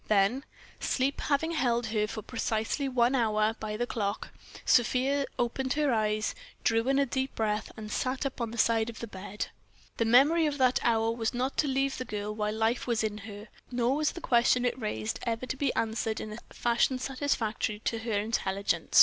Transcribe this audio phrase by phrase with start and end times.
[0.07, 0.45] Then,
[0.79, 4.29] sleep having held her for precisely one hour by the clock,
[4.65, 8.49] Sofia opened her eyes, drew in a deep breath, and at once sat up on
[8.49, 9.49] the side of the bed.
[9.97, 13.19] The memory of that hour was not to leave the girl while life was in
[13.29, 17.77] her; nor was the question it raised ever to be answered in a fashion satisfactory
[17.85, 18.99] to her intelligence.